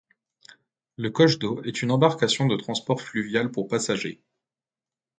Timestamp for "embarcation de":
1.91-2.55